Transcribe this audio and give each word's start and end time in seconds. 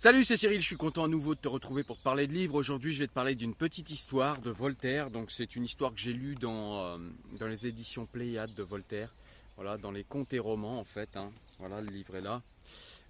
Salut, 0.00 0.22
c'est 0.22 0.36
Cyril, 0.36 0.60
je 0.60 0.66
suis 0.66 0.76
content 0.76 1.02
à 1.02 1.08
nouveau 1.08 1.34
de 1.34 1.40
te 1.40 1.48
retrouver 1.48 1.82
pour 1.82 1.96
te 1.96 2.04
parler 2.04 2.28
de 2.28 2.32
livres. 2.32 2.54
Aujourd'hui, 2.54 2.94
je 2.94 3.00
vais 3.00 3.08
te 3.08 3.12
parler 3.12 3.34
d'une 3.34 3.52
petite 3.52 3.90
histoire 3.90 4.40
de 4.40 4.48
Voltaire. 4.48 5.08
C'est 5.26 5.56
une 5.56 5.64
histoire 5.64 5.92
que 5.92 5.98
j'ai 5.98 6.12
lue 6.12 6.36
dans, 6.36 6.84
euh, 6.84 6.98
dans 7.40 7.48
les 7.48 7.66
éditions 7.66 8.06
Pléiade 8.06 8.54
de 8.54 8.62
Voltaire. 8.62 9.12
Voilà, 9.56 9.76
dans 9.76 9.90
les 9.90 10.04
contes 10.04 10.32
et 10.32 10.38
romans 10.38 10.78
en 10.78 10.84
fait. 10.84 11.16
Hein. 11.16 11.32
Voilà, 11.58 11.80
le 11.80 11.88
livre 11.88 12.14
est 12.14 12.20
là. 12.20 12.40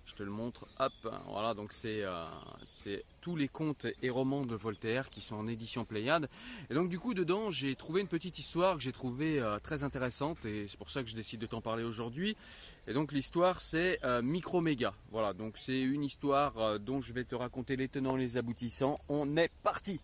Je 0.08 0.14
te 0.14 0.22
le 0.22 0.30
montre. 0.30 0.66
Hop, 0.78 0.92
voilà, 1.26 1.52
donc 1.52 1.70
euh, 1.84 2.26
c'est 2.64 3.04
tous 3.20 3.36
les 3.36 3.46
contes 3.46 3.86
et 4.02 4.08
romans 4.08 4.46
de 4.46 4.54
Voltaire 4.54 5.10
qui 5.10 5.20
sont 5.20 5.36
en 5.36 5.46
édition 5.46 5.84
Pléiade. 5.84 6.30
Et 6.70 6.74
donc 6.74 6.88
du 6.88 6.98
coup 6.98 7.12
dedans 7.12 7.50
j'ai 7.50 7.76
trouvé 7.76 8.00
une 8.00 8.08
petite 8.08 8.38
histoire 8.38 8.76
que 8.76 8.82
j'ai 8.82 8.92
trouvée 8.92 9.38
euh, 9.38 9.58
très 9.58 9.84
intéressante 9.84 10.46
et 10.46 10.66
c'est 10.66 10.78
pour 10.78 10.88
ça 10.88 11.02
que 11.02 11.10
je 11.10 11.14
décide 11.14 11.40
de 11.40 11.46
t'en 11.46 11.60
parler 11.60 11.84
aujourd'hui. 11.84 12.36
Et 12.86 12.94
donc 12.94 13.12
l'histoire 13.12 13.60
c'est 13.60 14.02
euh, 14.02 14.22
Microméga. 14.22 14.94
Voilà, 15.10 15.34
donc 15.34 15.58
c'est 15.58 15.80
une 15.80 16.04
histoire 16.04 16.80
dont 16.80 17.02
je 17.02 17.12
vais 17.12 17.24
te 17.24 17.34
raconter 17.34 17.76
les 17.76 17.88
tenants 17.88 18.16
et 18.16 18.20
les 18.20 18.38
aboutissants. 18.38 18.98
On 19.10 19.36
est 19.36 19.52
parti 19.62 20.00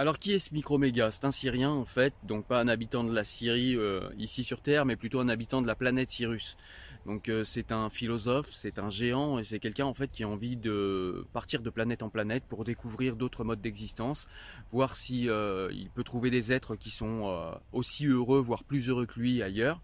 Alors 0.00 0.20
qui 0.20 0.32
est 0.32 0.38
ce 0.38 0.54
Microméga? 0.54 1.10
C'est 1.10 1.24
un 1.24 1.32
Syrien 1.32 1.70
en 1.70 1.84
fait, 1.84 2.14
donc 2.22 2.46
pas 2.46 2.60
un 2.60 2.68
habitant 2.68 3.02
de 3.02 3.12
la 3.12 3.24
Syrie 3.24 3.74
euh, 3.74 4.08
ici 4.16 4.44
sur 4.44 4.60
Terre, 4.60 4.84
mais 4.84 4.94
plutôt 4.94 5.18
un 5.18 5.28
habitant 5.28 5.60
de 5.60 5.66
la 5.66 5.74
planète 5.74 6.08
Cyrus. 6.08 6.56
Donc 7.04 7.28
euh, 7.28 7.42
c'est 7.42 7.72
un 7.72 7.90
philosophe, 7.90 8.46
c'est 8.52 8.78
un 8.78 8.90
géant 8.90 9.40
et 9.40 9.42
c'est 9.42 9.58
quelqu'un 9.58 9.86
en 9.86 9.94
fait 9.94 10.08
qui 10.08 10.22
a 10.22 10.28
envie 10.28 10.54
de 10.54 11.26
partir 11.32 11.62
de 11.62 11.70
planète 11.70 12.04
en 12.04 12.10
planète 12.10 12.44
pour 12.48 12.62
découvrir 12.62 13.16
d'autres 13.16 13.42
modes 13.42 13.60
d'existence, 13.60 14.28
voir 14.70 14.94
si 14.94 15.28
euh, 15.28 15.68
il 15.72 15.90
peut 15.90 16.04
trouver 16.04 16.30
des 16.30 16.52
êtres 16.52 16.76
qui 16.76 16.90
sont 16.90 17.58
aussi 17.72 18.06
heureux, 18.06 18.38
voire 18.38 18.62
plus 18.62 18.90
heureux 18.90 19.06
que 19.06 19.18
lui 19.18 19.42
ailleurs. 19.42 19.80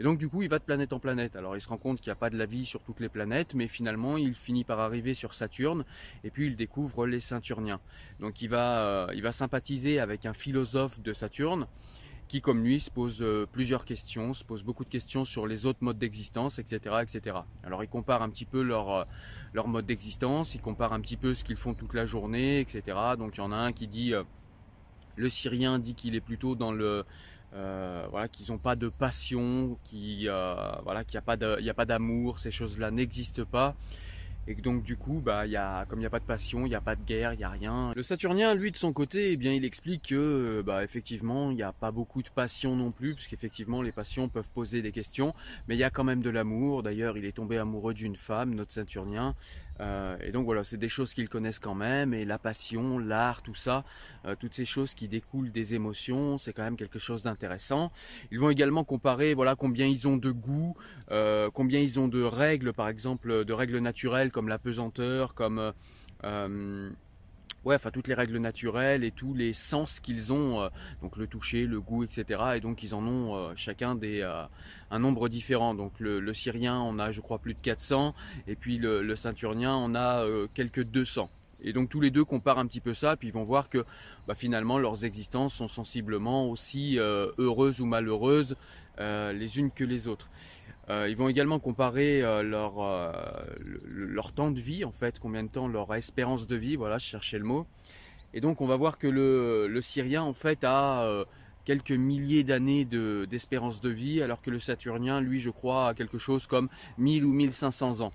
Et 0.00 0.04
donc 0.04 0.18
du 0.18 0.28
coup, 0.28 0.42
il 0.42 0.48
va 0.48 0.58
de 0.58 0.64
planète 0.64 0.92
en 0.92 1.00
planète. 1.00 1.34
Alors 1.36 1.56
il 1.56 1.60
se 1.60 1.68
rend 1.68 1.76
compte 1.76 2.00
qu'il 2.00 2.10
n'y 2.10 2.12
a 2.12 2.16
pas 2.16 2.30
de 2.30 2.36
la 2.36 2.46
vie 2.46 2.64
sur 2.64 2.82
toutes 2.82 3.00
les 3.00 3.08
planètes, 3.08 3.54
mais 3.54 3.66
finalement, 3.66 4.16
il 4.16 4.34
finit 4.34 4.64
par 4.64 4.78
arriver 4.78 5.14
sur 5.14 5.34
Saturne, 5.34 5.84
et 6.24 6.30
puis 6.30 6.46
il 6.46 6.56
découvre 6.56 7.06
les 7.06 7.20
Saturniens. 7.20 7.80
Donc 8.20 8.40
il 8.40 8.48
va, 8.48 8.80
euh, 8.80 9.12
il 9.14 9.22
va 9.22 9.32
sympathiser 9.32 9.98
avec 9.98 10.26
un 10.26 10.32
philosophe 10.32 11.00
de 11.00 11.12
Saturne, 11.12 11.66
qui 12.28 12.40
comme 12.40 12.62
lui 12.62 12.78
se 12.78 12.90
pose 12.90 13.22
euh, 13.22 13.46
plusieurs 13.50 13.84
questions, 13.84 14.32
se 14.32 14.44
pose 14.44 14.62
beaucoup 14.62 14.84
de 14.84 14.90
questions 14.90 15.24
sur 15.24 15.46
les 15.46 15.66
autres 15.66 15.82
modes 15.82 15.98
d'existence, 15.98 16.58
etc., 16.58 16.96
etc. 17.02 17.38
Alors 17.64 17.82
il 17.82 17.88
compare 17.88 18.22
un 18.22 18.28
petit 18.28 18.44
peu 18.44 18.62
leur, 18.62 18.90
euh, 18.90 19.04
leur 19.52 19.66
mode 19.66 19.86
d'existence, 19.86 20.54
il 20.54 20.60
compare 20.60 20.92
un 20.92 21.00
petit 21.00 21.16
peu 21.16 21.34
ce 21.34 21.42
qu'ils 21.42 21.56
font 21.56 21.74
toute 21.74 21.94
la 21.94 22.06
journée, 22.06 22.60
etc. 22.60 22.82
Donc 23.18 23.36
il 23.36 23.38
y 23.38 23.42
en 23.42 23.50
a 23.50 23.56
un 23.56 23.72
qui 23.72 23.88
dit, 23.88 24.12
le 25.16 25.28
Syrien 25.28 25.80
dit 25.80 25.94
qu'il 25.94 26.14
est 26.14 26.20
plutôt 26.20 26.54
dans 26.54 26.70
le 26.70 27.04
euh, 27.54 28.06
voilà, 28.10 28.28
qu'ils 28.28 28.50
n'ont 28.52 28.58
pas 28.58 28.76
de 28.76 28.88
passion, 28.88 29.78
qui 29.84 30.28
euh, 30.28 30.54
voilà, 30.84 31.04
qu'il 31.04 31.18
n'y 31.18 31.70
a 31.70 31.74
pas 31.74 31.84
d'amour, 31.86 32.38
ces 32.38 32.50
choses-là 32.50 32.90
n'existent 32.90 33.44
pas. 33.44 33.74
Et 34.50 34.54
donc 34.54 34.82
du 34.82 34.96
coup, 34.96 35.20
bah, 35.22 35.46
y 35.46 35.56
a, 35.56 35.84
comme 35.84 35.98
il 35.98 36.02
n'y 36.02 36.06
a 36.06 36.10
pas 36.10 36.20
de 36.20 36.24
passion, 36.24 36.64
il 36.64 36.70
n'y 36.70 36.74
a 36.74 36.80
pas 36.80 36.96
de 36.96 37.04
guerre, 37.04 37.34
il 37.34 37.36
n'y 37.36 37.44
a 37.44 37.50
rien. 37.50 37.92
Le 37.94 38.02
Saturnien, 38.02 38.54
lui, 38.54 38.70
de 38.70 38.78
son 38.78 38.94
côté, 38.94 39.32
eh 39.32 39.36
bien, 39.36 39.52
il 39.52 39.62
explique 39.62 40.08
que, 40.08 40.62
bah, 40.64 40.82
effectivement, 40.82 41.50
il 41.50 41.56
n'y 41.56 41.62
a 41.62 41.74
pas 41.74 41.90
beaucoup 41.90 42.22
de 42.22 42.30
passion 42.30 42.74
non 42.74 42.90
plus, 42.90 43.14
puisqu'effectivement, 43.14 43.82
les 43.82 43.92
passions 43.92 44.30
peuvent 44.30 44.48
poser 44.48 44.80
des 44.80 44.90
questions, 44.90 45.34
mais 45.68 45.74
il 45.74 45.78
y 45.78 45.84
a 45.84 45.90
quand 45.90 46.04
même 46.04 46.22
de 46.22 46.30
l'amour. 46.30 46.82
D'ailleurs, 46.82 47.18
il 47.18 47.26
est 47.26 47.32
tombé 47.32 47.58
amoureux 47.58 47.92
d'une 47.92 48.16
femme, 48.16 48.54
notre 48.54 48.72
Saturnien, 48.72 49.34
euh, 49.80 50.16
et 50.22 50.32
donc 50.32 50.44
voilà, 50.44 50.64
c'est 50.64 50.76
des 50.76 50.88
choses 50.88 51.14
qu'ils 51.14 51.28
connaissent 51.28 51.58
quand 51.58 51.74
même, 51.74 52.14
et 52.14 52.24
la 52.24 52.38
passion, 52.38 52.98
l'art, 52.98 53.42
tout 53.42 53.54
ça, 53.54 53.84
euh, 54.24 54.34
toutes 54.38 54.54
ces 54.54 54.64
choses 54.64 54.94
qui 54.94 55.08
découlent 55.08 55.52
des 55.52 55.74
émotions, 55.74 56.38
c'est 56.38 56.52
quand 56.52 56.62
même 56.62 56.76
quelque 56.76 56.98
chose 56.98 57.22
d'intéressant. 57.22 57.92
Ils 58.30 58.40
vont 58.40 58.50
également 58.50 58.84
comparer, 58.84 59.34
voilà, 59.34 59.54
combien 59.54 59.86
ils 59.86 60.08
ont 60.08 60.16
de 60.16 60.30
goût, 60.30 60.76
euh, 61.10 61.50
combien 61.52 61.80
ils 61.80 62.00
ont 62.00 62.08
de 62.08 62.22
règles, 62.22 62.72
par 62.72 62.88
exemple, 62.88 63.44
de 63.44 63.52
règles 63.52 63.78
naturelles 63.78 64.30
comme 64.30 64.48
la 64.48 64.58
pesanteur, 64.58 65.34
comme 65.34 65.72
ouais, 67.68 67.78
toutes 67.92 68.08
les 68.08 68.14
règles 68.14 68.38
naturelles 68.38 69.04
et 69.04 69.10
tous 69.10 69.34
les 69.34 69.52
sens 69.52 70.00
qu'ils 70.00 70.32
ont, 70.32 70.62
euh, 70.62 70.68
donc 71.02 71.16
le 71.16 71.26
toucher, 71.26 71.66
le 71.66 71.80
goût, 71.80 72.02
etc. 72.02 72.40
Et 72.56 72.60
donc 72.60 72.82
ils 72.82 72.94
en 72.94 73.06
ont 73.06 73.36
euh, 73.36 73.52
chacun 73.56 73.94
des 73.94 74.22
euh, 74.22 74.44
un 74.90 74.98
nombre 74.98 75.28
différent. 75.28 75.74
Donc 75.74 76.00
le, 76.00 76.32
syrien 76.32 76.80
on 76.80 76.98
a 76.98 77.12
je 77.12 77.20
crois 77.20 77.38
plus 77.38 77.54
de 77.54 77.60
400 77.60 78.14
et 78.46 78.56
puis 78.56 78.78
le, 78.78 79.02
le 79.02 79.16
ceinturnien 79.16 79.76
on 79.76 79.94
a 79.94 80.24
quelques 80.54 80.84
200. 80.84 81.28
Et 81.60 81.72
donc 81.72 81.88
tous 81.88 82.00
les 82.00 82.10
deux 82.10 82.24
comparent 82.24 82.58
un 82.58 82.66
petit 82.66 82.80
peu 82.80 82.94
ça, 82.94 83.16
puis 83.16 83.28
ils 83.28 83.34
vont 83.34 83.44
voir 83.44 83.68
que 83.68 83.84
bah, 84.26 84.34
finalement 84.34 84.78
leurs 84.78 85.04
existences 85.04 85.54
sont 85.54 85.68
sensiblement 85.68 86.48
aussi 86.48 86.98
heureuses 86.98 87.80
ou 87.80 87.86
malheureuses 87.86 88.56
les 88.98 89.58
unes 89.58 89.70
que 89.70 89.84
les 89.84 90.06
autres. 90.06 90.30
Ils 90.90 91.16
vont 91.16 91.28
également 91.28 91.58
comparer 91.58 92.22
leur, 92.42 93.12
leur 93.84 94.32
temps 94.32 94.50
de 94.50 94.60
vie, 94.60 94.84
en 94.84 94.92
fait, 94.92 95.18
combien 95.18 95.42
de 95.42 95.48
temps 95.48 95.68
leur 95.68 95.94
espérance 95.94 96.46
de 96.46 96.56
vie, 96.56 96.76
voilà, 96.76 96.98
je 96.98 97.06
cherchais 97.06 97.38
le 97.38 97.44
mot. 97.44 97.66
Et 98.34 98.40
donc 98.40 98.60
on 98.60 98.66
va 98.66 98.76
voir 98.76 98.98
que 98.98 99.06
le, 99.06 99.68
le 99.68 99.82
Syrien, 99.82 100.22
en 100.22 100.34
fait, 100.34 100.64
a 100.64 101.24
quelques 101.68 101.90
milliers 101.90 102.44
d'années 102.44 102.86
d'espérance 102.86 103.82
de, 103.82 103.90
vie, 103.90 104.22
alors 104.22 104.40
que 104.40 104.50
le 104.50 104.58
Saturnien, 104.58 105.20
lui, 105.20 105.38
je 105.38 105.50
crois, 105.50 105.88
a 105.88 105.94
quelque 105.94 106.16
chose 106.16 106.46
comme 106.46 106.70
1000 106.96 107.26
ou 107.26 107.32
1500 107.34 108.00
ans. 108.00 108.10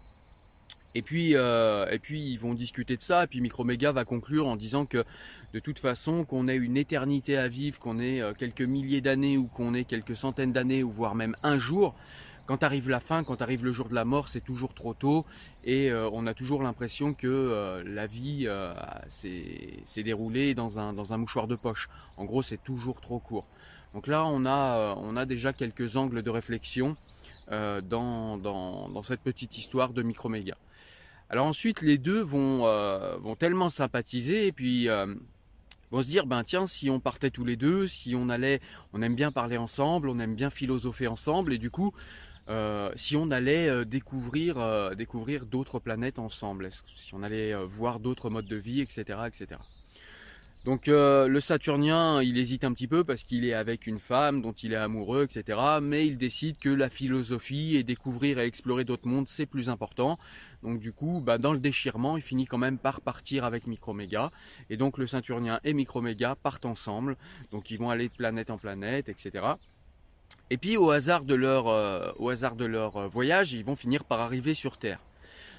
Et 0.95 1.03
puis, 1.03 1.35
euh, 1.35 1.85
et 1.91 1.99
puis 1.99 2.31
ils 2.31 2.39
vont 2.39 2.55
discuter 2.55 2.97
de 2.97 3.03
ça, 3.03 3.25
et 3.25 3.27
puis 3.27 3.41
Microméga 3.41 3.91
va 3.91 4.05
conclure 4.05 4.47
en 4.47 4.55
disant 4.55 4.87
que 4.87 5.03
de 5.53 5.59
toute 5.59 5.77
façon, 5.77 6.25
qu'on 6.25 6.47
ait 6.47 6.55
une 6.55 6.77
éternité 6.77 7.37
à 7.37 7.47
vivre, 7.47 7.77
qu'on 7.77 7.99
ait 7.99 8.21
euh, 8.21 8.33
quelques 8.33 8.63
milliers 8.63 9.01
d'années 9.01 9.37
ou 9.37 9.45
qu'on 9.45 9.75
ait 9.75 9.83
quelques 9.83 10.15
centaines 10.15 10.51
d'années 10.51 10.81
ou 10.81 10.89
voire 10.89 11.13
même 11.13 11.35
un 11.43 11.59
jour, 11.59 11.93
quand 12.45 12.63
arrive 12.63 12.89
la 12.89 12.99
fin, 12.99 13.23
quand 13.23 13.41
arrive 13.41 13.63
le 13.63 13.71
jour 13.71 13.89
de 13.89 13.95
la 13.95 14.05
mort, 14.05 14.29
c'est 14.29 14.43
toujours 14.43 14.73
trop 14.73 14.93
tôt 14.93 15.25
et 15.63 15.91
euh, 15.91 16.09
on 16.11 16.27
a 16.27 16.33
toujours 16.33 16.63
l'impression 16.63 17.13
que 17.13 17.83
la 17.85 18.07
vie 18.07 18.47
s'est 19.07 20.03
déroulée 20.03 20.53
dans 20.53 20.79
un, 20.79 20.93
dans 20.93 21.13
un 21.13 21.17
mouchoir 21.17 21.47
de 21.47 21.55
poche. 21.55 21.89
En 22.17 22.25
gros, 22.25 22.41
c'est 22.41 22.63
toujours 22.63 23.01
trop 23.01 23.19
court. 23.19 23.47
Donc 23.93 24.07
là, 24.07 24.25
on 24.25 24.45
a, 24.45 24.95
on 24.95 25.15
a 25.15 25.25
déjà 25.25 25.53
quelques 25.53 25.95
angles 25.95 26.23
de 26.23 26.29
réflexion 26.29 26.95
dans, 27.49 28.37
dans, 28.37 28.89
dans 28.89 29.03
cette 29.03 29.21
petite 29.21 29.57
histoire 29.57 29.93
de 29.93 30.01
Microméga. 30.01 30.55
Alors 31.33 31.47
ensuite, 31.47 31.81
les 31.81 31.97
deux 31.97 32.21
vont, 32.21 32.67
euh, 32.67 33.17
vont 33.17 33.35
tellement 33.35 33.71
sympathiser 33.71 34.45
et 34.45 34.51
puis 34.51 34.87
euh, 34.87 35.07
vont 35.89 36.03
se 36.03 36.07
dire, 36.07 36.27
ben 36.27 36.43
tiens, 36.43 36.67
si 36.67 36.91
on 36.91 36.99
partait 36.99 37.31
tous 37.31 37.43
les 37.43 37.55
deux, 37.55 37.87
si 37.87 38.13
on 38.15 38.29
allait, 38.29 38.61
on 38.93 39.01
aime 39.01 39.15
bien 39.15 39.31
parler 39.31 39.57
ensemble, 39.57 40.09
on 40.09 40.19
aime 40.19 40.35
bien 40.35 40.51
philosopher 40.51 41.07
ensemble 41.07 41.51
et 41.51 41.57
du 41.57 41.71
coup, 41.71 41.91
euh, 42.49 42.91
si 42.95 43.15
on 43.15 43.31
allait 43.31 43.85
découvrir, 43.85 44.95
découvrir 44.95 45.45
d'autres 45.45 45.79
planètes 45.79 46.19
ensemble, 46.19 46.69
si 46.71 47.13
on 47.13 47.23
allait 47.23 47.53
voir 47.65 47.99
d'autres 47.99 48.29
modes 48.29 48.47
de 48.47 48.57
vie, 48.57 48.81
etc., 48.81 49.19
etc. 49.27 49.57
Donc 50.65 50.87
euh, 50.87 51.27
le 51.27 51.41
Saturnien, 51.41 52.21
il 52.21 52.37
hésite 52.37 52.63
un 52.63 52.71
petit 52.71 52.87
peu 52.87 53.03
parce 53.03 53.23
qu'il 53.23 53.43
est 53.43 53.53
avec 53.53 53.85
une 53.85 53.99
femme 53.99 54.41
dont 54.41 54.53
il 54.53 54.71
est 54.71 54.77
amoureux, 54.77 55.23
etc. 55.23 55.59
Mais 55.81 56.07
il 56.07 56.17
décide 56.17 56.57
que 56.57 56.69
la 56.69 56.89
philosophie 56.89 57.75
et 57.75 57.83
découvrir 57.83 58.39
et 58.39 58.45
explorer 58.45 58.85
d'autres 58.85 59.07
mondes, 59.07 59.27
c'est 59.27 59.45
plus 59.45 59.67
important. 59.67 60.17
Donc 60.61 60.79
du 60.79 60.93
coup, 60.93 61.21
bah, 61.21 61.37
dans 61.37 61.51
le 61.51 61.59
déchirement, 61.59 62.15
il 62.15 62.23
finit 62.23 62.45
quand 62.45 62.57
même 62.57 62.77
par 62.77 63.01
partir 63.01 63.43
avec 63.43 63.67
Microméga. 63.67 64.31
Et 64.69 64.77
donc 64.77 64.97
le 64.97 65.05
Saturnien 65.05 65.59
et 65.65 65.73
Microméga 65.73 66.35
partent 66.41 66.65
ensemble. 66.65 67.17
Donc 67.51 67.69
ils 67.69 67.77
vont 67.77 67.89
aller 67.89 68.07
de 68.07 68.13
planète 68.13 68.49
en 68.49 68.57
planète, 68.57 69.09
etc. 69.09 69.43
Et 70.53 70.57
puis 70.57 70.77
au 70.77 70.91
hasard 70.91 71.23
de 71.23 71.33
leur, 71.33 71.67
euh, 71.67 72.11
euh, 72.19 73.07
voyage, 73.07 73.53
ils 73.53 73.65
vont 73.65 73.75
finir 73.75 74.03
par 74.03 74.19
arriver 74.19 74.53
sur 74.53 74.77
Terre. 74.77 74.99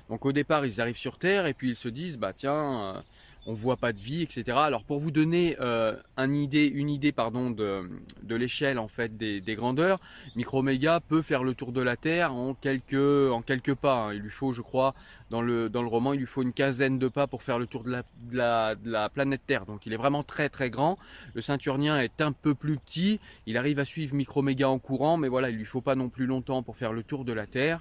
Donc 0.09 0.25
au 0.25 0.31
départ, 0.31 0.65
ils 0.67 0.81
arrivent 0.81 0.97
sur 0.97 1.19
Terre 1.19 1.47
et 1.47 1.53
puis 1.53 1.71
ils 1.71 1.77
se 1.77 1.89
disent, 1.89 2.17
bah 2.17 2.33
tiens, 2.33 3.03
on 3.47 3.53
voit 3.53 3.77
pas 3.77 3.93
de 3.93 3.99
vie, 3.99 4.23
etc. 4.23 4.57
Alors 4.61 4.85
pour 4.85 4.99
vous 4.99 5.11
donner 5.11 5.57
euh, 5.61 5.97
idée, 6.19 6.67
une 6.67 6.89
idée 6.89 7.13
pardon, 7.13 7.51
de, 7.51 7.89
l'échelle 8.35 8.79
en 8.79 8.89
fait 8.89 9.17
des, 9.17 9.41
des, 9.41 9.55
grandeurs, 9.55 10.01
Microméga 10.37 11.01
peut 11.01 11.23
faire 11.23 11.45
le 11.45 11.55
tour 11.55 11.73
de 11.73 11.83
la 11.83 11.97
Terre 11.97 12.35
en 12.35 12.55
quelques, 12.55 13.75
pas. 13.75 14.07
Hein. 14.07 14.15
Il 14.15 14.21
lui 14.21 14.31
faut, 14.31 14.53
je 14.53 14.63
crois, 14.63 14.95
dans 15.31 15.43
le, 15.43 15.71
roman, 15.75 16.13
il 16.13 16.21
lui 16.21 16.27
faut 16.27 16.43
une 16.43 16.53
quinzaine 16.53 16.99
de 16.99 17.09
pas 17.09 17.27
pour 17.27 17.43
faire 17.43 17.59
le 17.59 17.67
tour 17.67 17.85
de 17.85 18.03
la 18.33 19.09
planète 19.11 19.43
Terre. 19.47 19.67
Donc 19.67 19.87
il 19.87 19.93
est 19.93 19.99
vraiment 19.99 20.23
très 20.23 20.49
très 20.49 20.71
grand. 20.71 20.99
Le 21.35 21.43
Ceinturnien 21.43 22.01
est 22.01 22.21
un 22.21 22.33
peu 22.33 22.55
plus 22.55 22.77
petit. 22.79 23.21
Il 23.47 23.57
arrive 23.57 23.79
à 23.79 23.85
suivre 23.85 24.15
Microméga 24.15 24.69
en 24.69 24.79
courant, 24.79 25.17
mais 25.17 25.29
voilà, 25.29 25.51
il 25.51 25.57
lui 25.57 25.65
faut 25.65 25.81
pas 25.81 25.95
non 25.95 26.09
plus 26.09 26.27
longtemps 26.27 26.63
pour 26.63 26.77
faire 26.77 26.93
le 26.93 27.03
tour 27.03 27.25
de 27.25 27.33
la 27.33 27.47
Terre. 27.47 27.81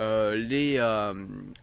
Euh, 0.00 0.34
les, 0.34 0.76
euh, 0.78 1.12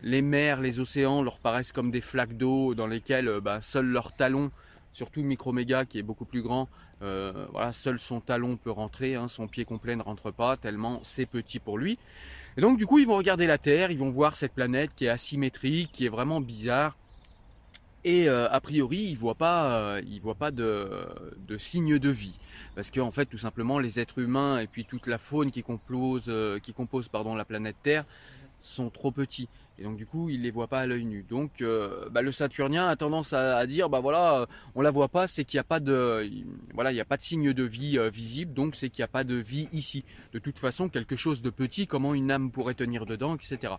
les 0.04 0.22
mers, 0.22 0.62
les 0.62 0.80
océans 0.80 1.24
leur 1.24 1.40
paraissent 1.40 1.72
comme 1.72 1.90
des 1.90 2.02
flaques 2.02 2.38
d'eau 2.38 2.76
dans 2.76 2.86
lesquelles 2.86 3.28
euh, 3.28 3.42
bah, 3.42 3.62
seuls 3.62 3.88
leurs 3.88 4.16
talons, 4.16 4.52
surtout 4.94 5.24
Microméga 5.24 5.86
qui 5.86 5.98
est 5.98 6.04
beaucoup 6.04 6.26
plus 6.26 6.44
grand, 6.44 6.70
voilà, 7.00 7.74
seul 7.74 8.00
son 8.00 8.22
talon 8.22 8.58
peut 8.58 8.72
rentrer, 8.72 9.16
hein, 9.16 9.28
son 9.28 9.48
pied 9.48 9.66
complet 9.66 9.96
ne 9.96 10.04
rentre 10.04 10.32
pas 10.32 10.58
tellement 10.58 11.00
c'est 11.04 11.26
petit 11.26 11.60
pour 11.60 11.78
lui. 11.78 11.98
Et 12.58 12.62
donc 12.62 12.78
du 12.78 12.86
coup 12.86 13.00
ils 13.00 13.08
vont 13.08 13.18
regarder 13.18 13.48
la 13.48 13.58
Terre, 13.58 13.92
ils 13.92 14.00
vont 14.00 14.12
voir 14.12 14.36
cette 14.36 14.54
planète 14.54 14.92
qui 14.96 15.06
est 15.06 15.10
asymétrique, 15.10 15.92
qui 15.92 16.06
est 16.06 16.10
vraiment 16.10 16.42
bizarre. 16.42 16.96
Et 18.04 18.30
a 18.30 18.60
priori, 18.62 19.00
il 19.10 19.16
voit 19.16 19.36
pas, 19.36 20.00
il 20.06 20.22
voit 20.22 20.36
pas 20.36 20.52
de, 20.52 20.90
de 21.46 21.58
signe 21.58 22.00
de 22.00 22.10
vie, 22.10 22.38
parce 22.76 22.90
qu'en 22.90 23.08
en 23.08 23.12
fait, 23.12 23.26
tout 23.26 23.38
simplement, 23.38 23.80
les 23.80 24.00
êtres 24.00 24.20
humains 24.20 24.60
et 24.60 24.68
puis 24.68 24.86
toute 24.86 25.08
la 25.08 25.18
faune 25.18 25.52
qui 25.52 25.62
compose, 25.62 26.32
qui 26.64 26.74
compose 26.74 27.10
pardon 27.10 27.36
la 27.36 27.44
planète 27.44 27.76
Terre 27.84 28.06
sont 28.62 28.90
trop 28.90 29.12
petits. 29.12 29.50
Et 29.80 29.84
donc 29.84 29.96
du 29.96 30.06
coup, 30.06 30.30
il 30.30 30.42
les 30.42 30.52
voit 30.52 30.68
pas 30.68 30.80
à 30.80 30.86
l'œil 30.86 31.06
nu. 31.06 31.24
Donc 31.28 31.62
euh, 31.62 32.10
bah, 32.10 32.22
le 32.22 32.32
Saturnien 32.32 32.88
a 32.88 32.96
tendance 32.96 33.34
à, 33.34 33.66
dire, 33.68 33.90
bah 33.90 34.00
voilà, 34.00 34.48
on 34.74 34.82
la 34.82 34.90
voit 34.90 35.08
pas, 35.08 35.28
c'est 35.28 35.46
qu'il 35.46 35.58
n'y 35.58 35.62
a 35.62 35.66
pas 35.66 35.80
de, 35.80 36.30
voilà, 36.74 36.92
il 36.92 36.96
n'y 36.96 37.02
a 37.02 37.06
pas 37.06 37.18
de 37.18 37.22
signe 37.22 37.54
de 37.54 37.64
vie 37.64 37.98
euh, 37.98 38.10
visible, 38.10 38.54
donc 38.54 38.76
c'est 38.76 38.90
qu'il 38.90 39.02
n'y 39.02 39.06
a 39.06 39.10
pas 39.10 39.24
de 39.24 39.36
vie 39.36 39.70
ici. 39.72 40.04
De 40.34 40.40
toute 40.40 40.58
façon, 40.58 40.90
quelque 40.90 41.16
chose 41.16 41.42
de 41.42 41.52
petit, 41.52 41.86
comment 41.86 42.16
une 42.16 42.32
âme 42.32 42.50
pourrait 42.52 42.74
tenir 42.74 43.06
dedans, 43.06 43.36
etc. 43.36 43.74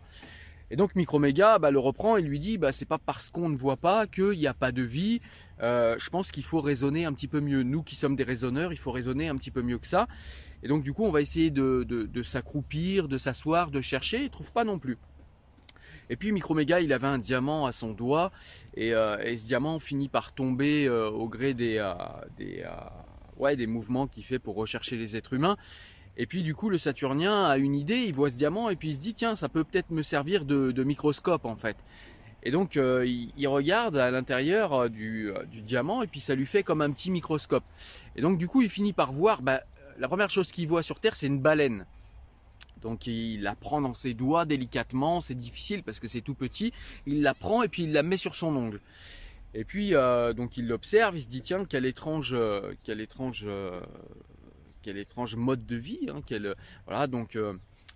Et 0.71 0.77
donc 0.77 0.95
Microméga 0.95 1.59
bah, 1.59 1.71
le 1.71 1.79
reprend 1.79 2.17
et 2.17 2.23
lui 2.23 2.39
dit, 2.39 2.59
bah 2.59 2.73
c'est 2.73 2.85
pas 2.85 2.99
parce 2.99 3.31
qu'on 3.31 3.49
ne 3.49 3.57
voit 3.57 3.77
pas 3.77 4.07
qu'il 4.07 4.39
n'y 4.39 4.47
a 4.47 4.55
pas 4.55 4.73
de 4.73 4.83
vie. 4.83 5.21
Euh, 5.61 5.97
je 5.99 6.11
pense 6.11 6.31
qu'il 6.31 6.45
faut 6.45 6.61
raisonner 6.61 7.05
un 7.05 7.13
petit 7.13 7.29
peu 7.29 7.41
mieux. 7.41 7.63
Nous 7.63 7.83
qui 7.83 7.97
sommes 7.97 8.17
des 8.17 8.25
raisonneurs, 8.25 8.73
il 8.73 8.79
faut 8.79 8.93
raisonner 8.93 9.29
un 9.29 9.37
petit 9.37 9.51
peu 9.51 9.63
mieux 9.63 9.79
que 9.79 9.87
ça. 9.87 10.07
Et 10.63 10.69
donc 10.69 10.83
du 10.83 10.93
coup, 10.93 11.05
on 11.05 11.11
va 11.11 11.21
essayer 11.21 11.51
de, 11.51 12.23
s'accroupir, 12.23 13.09
de 13.09 13.19
s'asseoir, 13.19 13.71
de 13.71 13.81
chercher. 13.81 14.25
Il 14.25 14.31
trouve 14.31 14.53
pas 14.53 14.65
non 14.65 14.79
plus. 14.79 14.99
Et 16.11 16.17
puis 16.17 16.33
Microméga, 16.33 16.81
il 16.81 16.93
avait 16.93 17.07
un 17.07 17.19
diamant 17.19 17.67
à 17.67 17.73
son 17.73 17.93
doigt 17.93 18.33
et, 18.75 18.95
euh, 18.95 19.19
ce 19.37 19.45
diamant 19.45 19.79
finit 19.79 20.09
par 20.09 20.33
tomber 20.33 20.87
euh, 20.87 21.11
au 21.11 21.29
gré 21.29 21.53
des, 21.53 21.77
euh, 21.77 21.93
des, 22.39 22.65
ouais, 23.37 23.57
des 23.57 23.67
mouvements 23.67 24.07
qu'il 24.07 24.25
fait 24.25 24.39
pour 24.39 24.57
rechercher 24.57 24.97
les 24.97 25.17
êtres 25.17 25.35
humains. 25.35 25.57
Et 26.19 26.27
puis 26.27 26.43
du 26.43 26.55
coup, 26.55 26.69
le 26.69 26.79
Saturnien 26.79 27.45
a 27.45 27.57
une 27.57 27.75
idée, 27.75 27.97
il 27.97 28.13
voit 28.13 28.29
ce 28.31 28.37
diamant 28.37 28.69
et 28.71 28.77
puis 28.77 28.89
il 28.89 28.95
se 28.95 28.99
dit 28.99 29.15
tiens, 29.15 29.37
ça 29.37 29.49
peut 29.49 29.65
peut-être 29.65 29.91
me 29.91 30.03
servir 30.03 30.45
de, 30.45 30.85
microscope 30.85 31.45
en 31.45 31.57
fait. 31.57 31.77
Et 32.43 32.51
donc 32.51 32.77
il, 32.77 33.49
regarde 33.49 33.97
à 33.97 34.11
l'intérieur 34.11 34.91
du, 34.91 35.33
du, 35.51 35.63
diamant 35.63 36.03
et 36.03 36.07
puis 36.07 36.21
ça 36.21 36.35
lui 36.35 36.47
fait 36.47 36.63
comme 36.63 36.83
un 36.83 36.91
petit 36.91 37.11
microscope. 37.11 37.65
Et 38.17 38.21
donc 38.21 38.37
du 38.37 38.49
coup, 38.49 38.63
il 38.63 38.69
finit 38.69 38.93
par 38.93 39.13
voir, 39.13 39.43
bah, 39.43 39.63
la 39.99 40.09
première 40.09 40.31
chose 40.31 40.51
qu'il 40.53 40.69
voit 40.69 40.83
sur 40.83 41.01
Terre, 41.01 41.17
c'est 41.17 41.27
une 41.27 41.41
baleine. 41.41 41.87
Donc 42.83 43.07
il 43.07 43.43
la 43.43 43.55
prend 43.55 43.81
dans 43.81 43.95
ses 43.95 44.15
doigts 44.15 44.45
délicatement, 44.45 45.21
c'est 45.21 45.35
difficile 45.35 45.83
parce 45.83 46.01
que 46.01 46.09
c'est 46.09 46.21
tout 46.21 46.35
petit. 46.35 46.73
Il 47.07 47.23
la 47.23 47.35
prend 47.35 47.63
et 47.63 47.69
puis 47.69 47.85
il 47.85 47.93
la 47.93 48.03
met 48.03 48.17
sur 48.17 48.35
son 48.35 48.55
ongle. 48.57 48.81
Et 49.55 49.65
puis 49.65 49.95
euh, 49.95 50.33
donc 50.33 50.57
il 50.57 50.69
l'observe, 50.69 51.17
il 51.17 51.23
se 51.23 51.29
dit 51.29 51.43
tiens 51.43 51.65
quel 51.65 51.87
étrange, 51.87 52.33
euh, 52.33 52.75
étrange, 52.87 53.45
euh, 53.47 53.81
quel 54.89 54.97
étrange 54.97 55.37
mode 55.37 55.67
de 55.67 55.77
vie. 55.77 56.09
Hein, 56.09 56.23
voilà 56.87 57.07
donc 57.07 57.37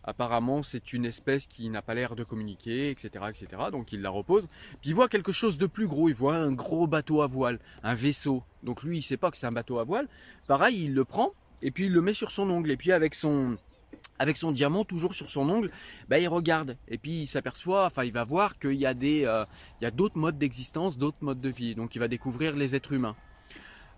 apparemment 0.05 0.62
c'est 0.62 0.93
une 0.93 1.06
espèce 1.06 1.47
qui 1.47 1.71
n'a 1.71 1.81
pas 1.81 1.94
l'air 1.94 2.17
de 2.17 2.23
communiquer, 2.23 2.91
etc., 2.91 3.09
etc. 3.31 3.62
Donc 3.71 3.93
il 3.93 4.03
la 4.03 4.11
repose. 4.11 4.47
Puis 4.83 4.91
il 4.91 4.94
voit 4.94 5.09
quelque 5.09 5.33
chose 5.33 5.56
de 5.56 5.67
plus 5.67 5.87
gros. 5.87 6.11
Il 6.11 6.15
voit 6.15 6.37
un 6.37 6.53
gros 6.53 6.87
bateau 6.87 7.23
à 7.23 7.27
voile, 7.27 7.61
un 7.83 7.94
vaisseau. 7.94 8.43
Donc 8.62 8.83
lui 8.83 8.99
il 8.99 9.03
sait 9.03 9.17
pas 9.17 9.31
que 9.31 9.39
c'est 9.39 9.47
un 9.47 9.53
bateau 9.53 9.79
à 9.79 9.85
voile. 9.85 10.06
Pareil 10.47 10.85
il 10.85 10.93
le 10.93 11.06
prend 11.06 11.33
et 11.62 11.71
puis 11.71 11.87
il 11.87 11.93
le 11.93 12.03
met 12.03 12.12
sur 12.12 12.31
son 12.31 12.50
ongle. 12.50 12.71
Et 12.71 12.77
puis 12.77 12.93
avec 12.93 13.15
son 13.15 13.56
avec 14.19 14.37
son 14.37 14.53
diamant 14.53 14.85
toujours 14.85 15.15
sur 15.15 15.31
son 15.31 15.49
ongle, 15.49 15.71
bah, 16.11 16.19
il 16.19 16.29
regarde 16.29 16.77
et 16.88 16.99
puis 16.99 17.23
il 17.23 17.27
s'aperçoit, 17.27 17.87
enfin 17.87 18.05
il 18.05 18.12
va 18.12 18.25
voir 18.25 18.59
qu'il 18.59 18.75
y 18.75 18.85
a 18.85 18.93
des, 18.93 19.25
euh, 19.25 19.47
il 19.81 19.85
y 19.85 19.87
a 19.87 19.91
d'autres 19.91 20.19
modes 20.19 20.37
d'existence, 20.37 20.99
d'autres 20.99 21.23
modes 21.23 21.41
de 21.41 21.49
vie. 21.49 21.75
Donc 21.75 21.95
il 21.95 22.00
va 22.00 22.09
découvrir 22.09 22.55
les 22.55 22.75
êtres 22.75 22.93
humains. 22.93 23.17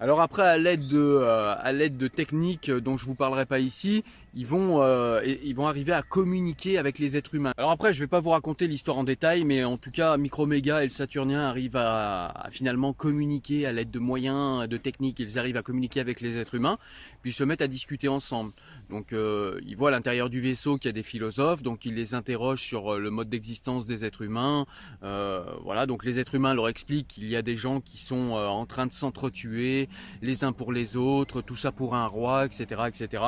Alors 0.04 0.20
après, 0.20 0.42
à 0.42 0.58
l'aide 0.58 0.86
de, 0.86 0.98
euh, 0.98 1.54
à 1.58 1.72
l'aide 1.72 1.96
de 1.96 2.08
techniques 2.08 2.70
dont 2.70 2.98
je 2.98 3.06
vous 3.06 3.14
parlerai 3.14 3.46
pas 3.46 3.58
ici, 3.58 4.04
ils 4.34 4.46
vont, 4.46 4.82
euh, 4.82 5.22
ils 5.44 5.54
vont 5.54 5.66
arriver 5.66 5.92
à 5.92 6.02
communiquer 6.02 6.76
avec 6.76 6.98
les 6.98 7.16
êtres 7.16 7.34
humains. 7.36 7.52
Alors 7.56 7.70
après, 7.70 7.94
je 7.94 8.00
vais 8.00 8.08
pas 8.08 8.20
vous 8.20 8.30
raconter 8.30 8.66
l'histoire 8.66 8.98
en 8.98 9.04
détail, 9.04 9.44
mais 9.44 9.62
en 9.62 9.76
tout 9.76 9.92
cas, 9.92 10.16
Microméga 10.16 10.80
et 10.82 10.86
le 10.86 10.90
Saturnien 10.90 11.40
arrivent 11.40 11.76
à, 11.76 12.48
finalement 12.50 12.92
communiquer 12.92 13.64
à 13.64 13.72
l'aide 13.72 13.90
de 13.90 13.98
moyens, 14.00 14.68
de 14.68 14.76
techniques. 14.76 15.20
Ils 15.20 15.38
arrivent 15.38 15.56
à 15.56 15.62
communiquer 15.62 16.00
avec 16.00 16.20
les 16.20 16.36
êtres 16.36 16.56
humains, 16.56 16.78
puis 17.22 17.32
se 17.32 17.44
mettent 17.44 17.62
à 17.62 17.68
discuter 17.68 18.08
ensemble. 18.08 18.52
Donc, 18.90 19.12
euh, 19.12 19.60
ils 19.66 19.76
voient 19.76 19.88
à 19.88 19.92
l'intérieur 19.92 20.28
du 20.28 20.40
vaisseau 20.40 20.78
qu'il 20.78 20.88
y 20.88 20.90
a 20.90 20.92
des 20.92 21.02
philosophes, 21.02 21.62
donc 21.62 21.86
ils 21.86 21.94
les 21.94 22.14
interrogent 22.14 22.62
sur 22.62 22.94
euh, 22.94 22.98
le 22.98 23.10
mode 23.10 23.30
d'existence 23.30 23.86
des 23.86 24.04
êtres 24.04 24.22
humains. 24.22 24.66
Euh, 25.04 25.44
voilà, 25.62 25.86
donc 25.86 26.04
les 26.04 26.18
êtres 26.18 26.34
humains 26.34 26.54
leur 26.54 26.68
expliquent 26.68 27.08
qu'il 27.08 27.28
y 27.28 27.36
a 27.36 27.42
des 27.42 27.56
gens 27.56 27.80
qui 27.80 27.98
sont 27.98 28.32
en 28.32 28.66
train 28.66 28.86
de 28.86 28.92
s'entretuer 28.92 29.88
les 30.23 30.44
uns 30.44 30.52
pour 30.52 30.73
les 30.73 30.96
autres, 30.96 31.43
tout 31.43 31.56
ça 31.56 31.73
pour 31.73 31.94
un 31.94 32.06
roi, 32.06 32.46
etc., 32.46 32.82
etc. 32.87 33.23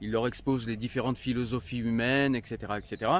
Ils 0.00 0.10
leur 0.10 0.26
exposent 0.26 0.66
les 0.66 0.76
différentes 0.76 1.18
philosophies 1.18 1.78
humaines, 1.78 2.34
etc., 2.34 2.74
etc. 2.78 3.10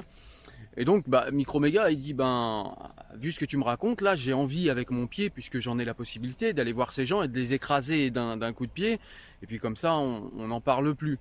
Et 0.76 0.84
donc, 0.84 1.08
bah, 1.08 1.26
Microméga, 1.30 1.90
il 1.90 1.98
dit, 1.98 2.14
ben, 2.14 2.74
vu 3.14 3.30
ce 3.30 3.38
que 3.38 3.44
tu 3.44 3.58
me 3.58 3.64
racontes, 3.64 4.00
là, 4.00 4.16
j'ai 4.16 4.32
envie 4.32 4.70
avec 4.70 4.90
mon 4.90 5.06
pied, 5.06 5.28
puisque 5.28 5.58
j'en 5.58 5.78
ai 5.78 5.84
la 5.84 5.92
possibilité, 5.92 6.54
d'aller 6.54 6.72
voir 6.72 6.92
ces 6.92 7.04
gens 7.04 7.22
et 7.22 7.28
de 7.28 7.34
les 7.34 7.52
écraser 7.52 8.10
d'un 8.10 8.52
coup 8.52 8.66
de 8.66 8.72
pied. 8.72 8.98
Et 9.42 9.46
puis 9.46 9.58
comme 9.58 9.76
ça, 9.76 9.96
on 9.96 10.46
n'en 10.46 10.60
parle 10.60 10.94
plus. 10.94 11.18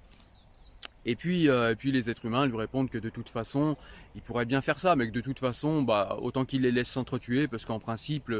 Et 1.06 1.16
puis, 1.16 1.50
euh, 1.50 1.72
et 1.72 1.76
puis 1.76 1.92
les 1.92 2.10
êtres 2.10 2.26
humains 2.26 2.46
lui 2.46 2.58
répondent 2.58 2.90
que 2.90 3.00
de 3.00 3.10
toute 3.10 3.30
façon, 3.30 3.76
il 4.14 4.22
pourrait 4.22 4.46
bien 4.46 4.62
faire 4.62 4.78
ça, 4.78 4.96
mais 4.96 5.08
que 5.08 5.14
de 5.14 5.22
toute 5.22 5.40
façon, 5.40 5.82
bah, 5.82 6.18
autant 6.22 6.46
qu'il 6.46 6.62
les 6.62 6.72
laisse 6.72 6.90
s'entretuer, 6.90 7.48
parce 7.48 7.66
qu'en 7.66 7.80
principe, 7.80 8.32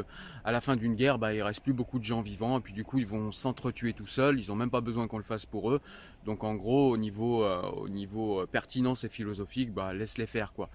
à 0.44 0.52
la 0.52 0.60
fin 0.60 0.76
d'une 0.76 0.94
guerre, 0.94 1.18
bah, 1.18 1.34
il 1.34 1.42
reste 1.42 1.62
plus 1.62 1.72
beaucoup 1.72 1.98
de 1.98 2.04
gens 2.04 2.22
vivants, 2.22 2.58
et 2.58 2.60
puis 2.60 2.72
du 2.72 2.84
coup, 2.84 2.98
ils 2.98 3.06
vont 3.06 3.32
s'entretuer 3.32 3.94
tout 3.94 4.06
seuls. 4.06 4.38
Ils 4.38 4.52
ont 4.52 4.56
même 4.56 4.70
pas 4.70 4.80
besoin 4.80 5.08
qu'on 5.08 5.18
le 5.18 5.24
fasse 5.24 5.44
pour 5.44 5.72
eux. 5.72 5.80
Donc, 6.24 6.44
en 6.44 6.54
gros, 6.54 6.92
au 6.92 6.96
niveau, 6.96 7.42
euh, 7.42 7.62
au 7.62 7.88
niveau 7.88 8.42
euh, 8.42 8.46
pertinence 8.46 9.02
et 9.02 9.08
philosophique, 9.08 9.72
bah, 9.72 9.92
laisse-les 9.92 10.26
faire, 10.26 10.52
quoi. 10.52 10.68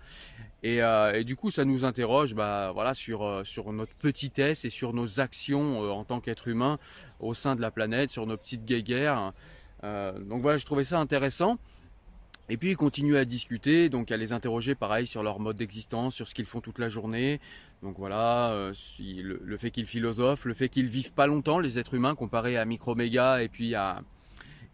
Et, 0.63 0.79
et, 1.13 1.23
du 1.23 1.35
coup, 1.35 1.51
ça 1.51 1.63
nous 1.63 1.85
interroge, 1.85 2.33
bah, 2.33 2.71
voilà, 2.73 2.93
sur 2.95 3.45
sur 3.45 3.71
notre 3.71 3.93
petitesse 3.93 4.65
et 4.65 4.69
sur 4.69 4.91
nos 4.91 5.19
actions 5.19 5.81
en 5.91 6.03
tant 6.03 6.19
qu'être 6.19 6.47
humain 6.47 6.79
au 7.19 7.33
sein 7.35 7.55
de 7.55 7.61
la 7.61 7.71
planète, 7.71 8.09
sur 8.09 8.25
nos 8.25 8.37
petites 8.37 8.65
guéguerres. 8.65 9.33
Donc 9.83 10.41
voilà, 10.41 10.57
je 10.57 10.65
trouvais 10.65 10.83
ça 10.83 10.99
intéressant. 10.99 11.57
Et 12.49 12.55
puis 12.55 12.71
ils 12.71 12.77
continuent 12.77 13.17
à 13.17 13.25
discuter, 13.25 13.89
donc 13.89 14.09
à 14.09 14.15
les 14.15 14.31
interroger 14.31 14.73
pareil 14.73 15.05
sur 15.05 15.21
leur 15.21 15.39
mode 15.39 15.57
d'existence, 15.57 16.15
sur 16.15 16.29
ce 16.29 16.33
qu'ils 16.33 16.45
font 16.45 16.61
toute 16.61 16.79
la 16.79 16.87
journée. 16.87 17.41
Donc 17.83 17.97
voilà, 17.97 18.51
euh, 18.51 18.73
le, 18.99 19.57
fait 19.57 19.69
qu'ils 19.69 19.85
philosophent, 19.85 20.45
le 20.45 20.53
fait 20.53 20.69
qu'ils 20.69 20.87
vivent 20.87 21.11
pas 21.11 21.27
longtemps, 21.27 21.59
les 21.59 21.77
êtres 21.77 21.95
humains, 21.95 22.15
comparés 22.15 22.57
à 22.57 22.63
Microméga 22.63 23.43
et 23.43 23.49
puis 23.49 23.75
à 23.75 24.01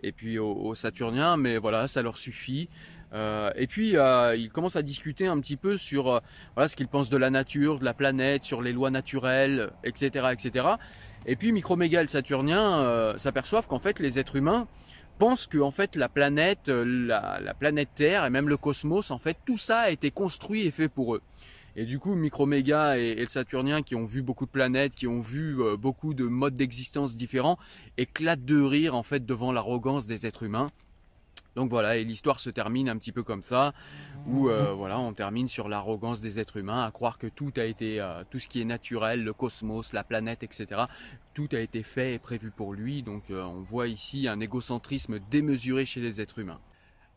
et 0.03 0.11
puis 0.11 0.37
aux, 0.37 0.75
Saturniens, 0.75 1.37
mais 1.37 1.57
voilà, 1.57 1.87
ça 1.87 2.01
leur 2.01 2.17
suffit. 2.17 2.69
Euh, 3.13 3.51
et 3.55 3.67
puis 3.67 3.95
euh, 3.95 4.35
ils 4.35 4.49
commencent 4.49 4.75
à 4.75 4.81
discuter 4.81 5.27
un 5.27 5.39
petit 5.39 5.55
peu 5.55 5.77
sur 5.77 6.21
voilà 6.55 6.67
ce 6.67 6.75
qu'ils 6.75 6.87
pensent 6.87 7.09
de 7.09 7.17
la 7.17 7.29
nature, 7.31 7.79
de 7.79 7.85
la 7.85 7.93
planète, 7.95 8.43
sur 8.43 8.61
les 8.61 8.73
lois 8.73 8.91
naturelles, 8.91 9.71
etc., 9.83 10.27
etc. 10.31 10.67
Et 11.25 11.35
puis 11.35 11.51
Microméga 11.51 11.99
et 11.99 12.03
le 12.03 12.09
Saturnien 12.09 13.15
s'aperçoivent 13.17 13.67
qu'en 13.67 13.79
fait 13.79 13.99
les 13.99 14.19
êtres 14.19 14.35
humains 14.35 14.67
pense 15.17 15.47
que 15.47 15.57
en 15.57 15.71
fait 15.71 15.95
la 15.95 16.09
planète, 16.09 16.69
euh, 16.69 16.83
la, 16.83 17.53
planète 17.53 17.89
Terre 17.95 18.25
et 18.25 18.29
même 18.29 18.49
le 18.49 18.57
cosmos, 18.57 19.11
en 19.11 19.19
fait 19.19 19.37
tout 19.45 19.57
ça 19.57 19.81
a 19.81 19.89
été 19.89 20.11
construit 20.11 20.65
et 20.65 20.71
fait 20.71 20.89
pour 20.89 21.15
eux. 21.15 21.21
Et 21.75 21.85
du 21.85 21.97
coup, 21.97 22.13
Microméga 22.13 22.99
et, 22.99 23.13
et 23.13 23.21
le 23.21 23.29
Saturnien, 23.29 23.81
qui 23.81 23.95
ont 23.95 24.05
vu 24.05 24.21
beaucoup 24.21 24.45
de 24.45 24.51
planètes, 24.51 24.93
qui 24.93 25.07
ont 25.07 25.21
vu 25.21 25.59
euh, 25.59 25.75
beaucoup 25.75 26.13
de 26.13 26.25
modes 26.25 26.53
d'existence 26.53 27.15
différents, 27.15 27.57
éclatent 27.97 28.45
de 28.45 28.61
rire 28.61 28.93
en 28.93 29.01
fait 29.01 29.25
devant 29.25 29.51
l'arrogance 29.51 30.05
des 30.05 30.27
êtres 30.27 30.43
humains. 30.43 30.69
Donc 31.55 31.69
voilà, 31.69 31.97
et 31.97 32.03
l'histoire 32.03 32.39
se 32.39 32.49
termine 32.49 32.89
un 32.89 32.97
petit 32.97 33.11
peu 33.11 33.21
comme 33.21 33.43
ça, 33.43 33.73
où 34.25 34.49
euh, 34.49 34.73
voilà, 34.73 34.99
on 34.99 35.13
termine 35.13 35.47
sur 35.47 35.69
l'arrogance 35.69 36.19
des 36.19 36.39
êtres 36.39 36.57
humains, 36.57 36.83
à 36.83 36.91
croire 36.91 37.19
que 37.19 37.27
tout 37.27 37.53
a 37.57 37.63
été, 37.63 37.99
euh, 37.99 38.23
tout 38.29 38.39
ce 38.39 38.47
qui 38.47 38.59
est 38.61 38.65
naturel, 38.65 39.23
le 39.23 39.33
cosmos, 39.33 39.93
la 39.93 40.03
planète, 40.03 40.41
etc., 40.41 40.81
tout 41.35 41.49
a 41.51 41.59
été 41.59 41.83
fait 41.83 42.15
et 42.15 42.19
prévu 42.19 42.51
pour 42.51 42.73
lui. 42.73 43.03
Donc 43.03 43.23
euh, 43.29 43.43
on 43.43 43.61
voit 43.61 43.87
ici 43.87 44.27
un 44.27 44.39
égocentrisme 44.39 45.19
démesuré 45.29 45.85
chez 45.85 46.01
les 46.01 46.21
êtres 46.21 46.39
humains. 46.39 46.59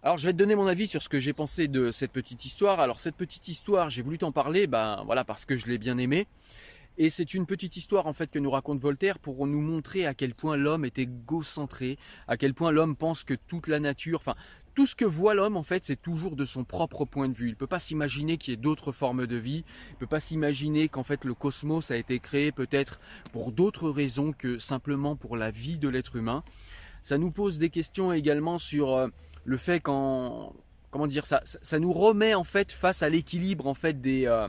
Alors 0.02 0.19
je 0.19 0.26
vais 0.26 0.33
te 0.33 0.38
donner 0.38 0.55
mon 0.55 0.66
avis 0.66 0.87
sur 0.87 1.02
ce 1.02 1.09
que 1.09 1.19
j'ai 1.19 1.33
pensé 1.33 1.66
de 1.66 1.90
cette 1.90 2.12
petite 2.12 2.45
histoire. 2.45 2.81
Alors 2.81 3.00
cette 3.00 3.16
petite 3.16 3.49
histoire, 3.49 3.90
j'ai 3.90 4.02
voulu 4.02 4.19
t'en 4.19 4.33
parler, 4.33 4.66
ben 4.66 5.02
voilà, 5.07 5.25
parce 5.25 5.47
que 5.47 5.57
je 5.57 5.66
l'ai 5.66 5.78
bien 5.78 5.99
aimée. 5.99 6.26
Et 6.99 7.11
c'est 7.11 7.35
une 7.35 7.45
petite 7.45 7.76
histoire 7.76 8.07
en 8.07 8.15
fait 8.15 8.31
que 8.31 8.38
nous 8.38 8.50
raconte 8.50 8.81
Voltaire 8.81 9.19
pour 9.19 9.47
nous 9.47 9.61
montrer 9.61 10.07
à 10.07 10.15
quel 10.15 10.35
point 10.35 10.57
l'homme 10.57 10.85
est 10.85 10.99
égocentré, 10.99 11.99
à 12.26 12.38
quel 12.38 12.55
point 12.55 12.73
l'homme 12.73 12.97
pense 12.97 13.23
que 13.23 13.35
toute 13.35 13.69
la 13.69 13.81
nature, 13.81 14.19
enfin 14.19 14.35
tout 14.75 14.87
ce 14.87 14.95
que 14.95 15.05
voit 15.05 15.35
l'homme 15.35 15.59
en 15.59 15.62
fait 15.62 15.85
c'est 15.85 16.00
toujours 16.00 16.37
de 16.37 16.47
son 16.47 16.65
propre 16.65 17.05
point 17.05 17.29
de 17.29 17.35
vue. 17.35 17.50
Il 17.50 17.57
peut 17.57 17.67
pas 17.67 17.81
s'imaginer 17.81 18.38
qu'il 18.38 18.53
y 18.53 18.55
ait 18.55 18.61
d'autres 18.61 18.93
formes 18.93 19.26
de 19.26 19.37
vie, 19.37 19.65
il 19.91 19.97
peut 19.97 20.07
pas 20.07 20.21
s'imaginer 20.21 20.88
qu'en 20.88 21.03
fait 21.03 21.25
le 21.25 21.35
cosmos 21.35 21.91
a 21.91 21.97
été 21.97 22.19
créé 22.19 22.50
peut-être 22.50 22.99
pour 23.31 23.53
d'autres 23.53 23.91
raisons 23.91 24.33
que 24.33 24.59
simplement 24.59 25.17
pour 25.17 25.37
la 25.37 25.50
vie 25.50 25.76
de 25.76 25.88
l'être 25.88 26.17
humain. 26.17 26.45
Ça 27.03 27.19
nous 27.19 27.31
pose 27.31 27.59
des 27.59 27.69
questions 27.71 28.12
également 28.12 28.59
sur 28.59 28.95
euh, 28.95 29.09
le 29.45 29.59
fait 29.59 29.81
qu'en 29.81 30.55
comment 30.91 31.07
dire 31.07 31.26
ça, 31.26 31.43
ça 31.45 31.79
nous 31.79 31.93
remet 31.93 32.35
en 32.35 32.45
fait 32.45 32.73
face 32.73 33.03
à 33.03 33.11
l'équilibre 33.11 33.67
en 33.67 33.75
fait 33.75 34.00
des 34.00 34.26
euh, 34.26 34.49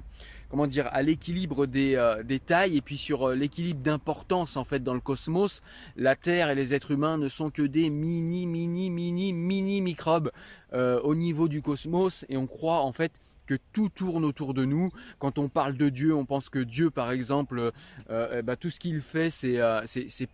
comment 0.49 0.67
dire, 0.67 0.87
à 0.91 1.01
l'équilibre 1.01 1.65
des, 1.65 1.95
euh, 1.95 2.23
tailles 2.45 2.77
et 2.77 2.81
puis 2.81 2.97
sur 2.97 3.29
euh, 3.29 3.35
l'équilibre 3.35 3.81
d'importance 3.81 4.57
en 4.57 4.63
fait 4.63 4.83
dans 4.83 4.93
le 4.93 4.99
cosmos. 4.99 5.61
La 5.95 6.15
Terre 6.15 6.49
et 6.49 6.55
les 6.55 6.73
êtres 6.73 6.91
humains 6.91 7.17
ne 7.17 7.27
sont 7.27 7.49
que 7.49 7.61
des 7.61 7.89
mini, 7.89 8.45
mini, 8.45 8.89
mini, 8.89 9.33
mini 9.33 9.81
microbes 9.81 10.31
euh, 10.73 10.99
au 11.01 11.15
niveau 11.15 11.47
du 11.47 11.61
cosmos 11.61 12.25
et 12.29 12.37
on 12.37 12.47
croit 12.47 12.81
en 12.81 12.91
fait 12.91 13.11
que 13.47 13.55
tout 13.73 13.89
tourne 13.89 14.25
autour 14.25 14.53
de 14.53 14.65
nous. 14.65 14.91
Quand 15.17 15.39
on 15.39 15.49
parle 15.49 15.75
de 15.75 15.89
Dieu, 15.89 16.13
on 16.13 16.25
pense 16.25 16.49
que 16.49 16.59
Dieu, 16.59 16.91
par 16.91 17.11
exemple, 17.11 17.71
euh, 18.11 18.37
eh 18.39 18.41
ben, 18.43 18.55
tout 18.55 18.69
ce 18.69 18.79
qu'il 18.79 19.01
fait, 19.01 19.31
c'est 19.31 19.59
euh, 19.59 19.81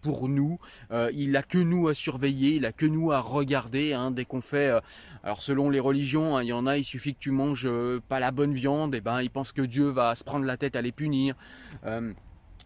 pour 0.02 0.28
nous. 0.28 0.60
Euh, 0.92 1.10
il 1.14 1.32
n'a 1.32 1.44
que 1.44 1.60
nous 1.60 1.88
à 1.88 1.94
surveiller, 1.94 2.56
il 2.56 2.64
n'a 2.64 2.74
que 2.74 2.86
nous 2.86 3.12
à 3.12 3.20
regarder. 3.20 3.94
Hein, 3.94 4.12
dès 4.12 4.26
qu'on 4.26 4.42
fait, 4.42 4.74
alors 5.24 5.42
selon 5.42 5.70
les 5.70 5.80
religions, 5.80 6.36
hein, 6.36 6.44
il 6.44 6.48
y 6.48 6.54
en 6.54 6.68
a, 6.68 6.78
il 6.78 6.84
suffit 6.84 7.14
que 7.14 7.20
tu 7.20 7.32
manges 7.32 7.70
pas 8.10 8.20
la 8.20 8.32
bonne 8.32 8.54
viande, 8.54 8.96
et 8.96 9.02
ben 9.02 9.22
ils 9.22 9.30
pensent 9.30 9.52
que 9.52 9.62
Dieu 9.62 9.90
va 9.90 10.16
se 10.16 10.24
prendre 10.24 10.46
la 10.46 10.58
tête 10.58 10.76
à 10.76 10.82
les 10.82 10.92
punir. 10.92 11.36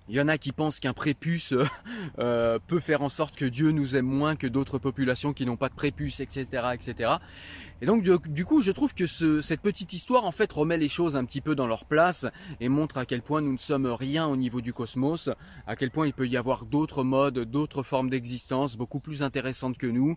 Il 0.10 0.16
y 0.16 0.22
en 0.22 0.30
a 0.30 0.38
qui 0.38 0.54
pensent 0.54 0.80
qu'un 0.80 0.94
prépuce 0.94 1.52
euh, 1.52 1.66
euh, 2.20 2.60
peut 2.66 2.80
faire 2.80 3.02
en 3.02 3.10
sorte 3.10 3.36
que 3.36 3.46
Dieu 3.46 3.72
nous 3.72 3.96
aime 3.96 4.06
moins 4.06 4.36
que 4.36 4.48
d'autres 4.48 4.80
populations 4.80 5.34
qui 5.34 5.46
n'ont 5.46 5.58
pas 5.58 5.70
de 5.70 5.76
prépuce, 5.76 6.22
etc., 6.22 6.46
etc. 6.74 7.16
Et 7.82 7.86
donc 7.86 8.04
du, 8.04 8.46
coup, 8.46 8.62
je 8.62 8.72
trouve 8.72 8.94
que 8.94 9.06
cette 9.06 9.62
petite 9.62 9.94
histoire 9.94 10.26
en 10.26 10.32
fait 10.32 10.52
remet 10.52 10.78
les 10.78 10.88
choses 10.88 11.16
un 11.16 11.26
petit 11.26 11.42
peu 11.42 11.56
dans 11.56 11.68
leur 11.68 11.86
place 11.86 12.26
et 12.60 12.70
montre 12.70 12.98
à 12.98 13.06
quel 13.06 13.22
point 13.22 13.42
nous 13.42 13.52
ne 13.52 13.58
sommes 13.58 13.86
rien 13.86 14.26
au 14.26 14.36
niveau 14.36 14.62
du 14.62 14.74
cosmos, 14.74 15.30
à 15.68 15.76
quel 15.76 15.92
point 15.92 16.08
il 16.08 16.14
peut 16.14 16.28
y 16.28 16.38
avoir 16.38 16.66
d'autres 16.66 17.04
modes, 17.04 17.40
d'autres 17.40 17.84
formes 17.84 18.10
d'existence 18.10 18.78
beaucoup 18.78 19.00
plus 19.00 19.22
intéressantes 19.22 19.78
que 19.78 19.88
nous, 19.88 20.16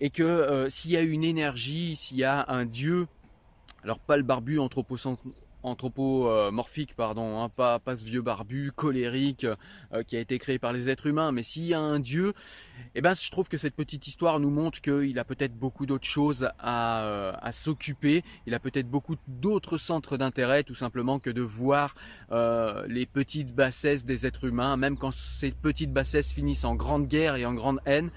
et 0.00 0.10
que 0.10 0.22
euh, 0.22 0.68
s'il 0.68 0.90
y 0.90 0.96
a 0.96 1.00
une 1.00 1.24
énergie, 1.24 1.96
s'il 1.96 2.18
y 2.18 2.24
a 2.24 2.44
un 2.48 2.66
Dieu, 2.66 3.06
alors 3.84 3.98
pas 3.98 4.16
le 4.16 4.22
barbu 4.22 4.58
anthropocentrisme 4.58 5.32
anthropomorphique, 5.62 6.94
pardon, 6.94 7.40
hein, 7.40 7.48
pas, 7.48 7.78
pas 7.78 7.96
ce 7.96 8.04
vieux 8.04 8.22
barbu 8.22 8.72
colérique 8.74 9.46
euh, 9.92 10.02
qui 10.02 10.16
a 10.16 10.20
été 10.20 10.38
créé 10.38 10.58
par 10.58 10.72
les 10.72 10.88
êtres 10.88 11.06
humains, 11.06 11.32
mais 11.32 11.42
s'il 11.42 11.64
y 11.64 11.74
a 11.74 11.80
un 11.80 11.98
dieu, 11.98 12.32
eh 12.94 13.00
ben, 13.00 13.14
je 13.14 13.30
trouve 13.30 13.48
que 13.48 13.58
cette 13.58 13.74
petite 13.74 14.06
histoire 14.06 14.40
nous 14.40 14.50
montre 14.50 14.80
qu'il 14.80 15.18
a 15.18 15.24
peut-être 15.24 15.54
beaucoup 15.54 15.86
d'autres 15.86 16.06
choses 16.06 16.48
à, 16.58 17.02
euh, 17.02 17.32
à 17.40 17.52
s'occuper, 17.52 18.22
il 18.46 18.54
a 18.54 18.58
peut-être 18.58 18.88
beaucoup 18.88 19.16
d'autres 19.28 19.78
centres 19.78 20.16
d'intérêt, 20.16 20.62
tout 20.64 20.74
simplement 20.74 21.18
que 21.18 21.30
de 21.30 21.42
voir 21.42 21.94
euh, 22.30 22.86
les 22.88 23.06
petites 23.06 23.54
bassesses 23.54 24.04
des 24.04 24.26
êtres 24.26 24.44
humains, 24.44 24.76
même 24.76 24.96
quand 24.96 25.12
ces 25.12 25.52
petites 25.52 25.92
bassesses 25.92 26.32
finissent 26.32 26.64
en 26.64 26.74
grande 26.74 27.06
guerre 27.06 27.36
et 27.36 27.46
en 27.46 27.54
grande 27.54 27.80
haine, 27.86 28.10